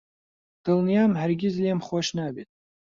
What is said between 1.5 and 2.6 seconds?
لێم خۆش نابێت.